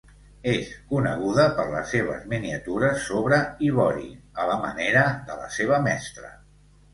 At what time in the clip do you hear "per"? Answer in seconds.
1.59-1.65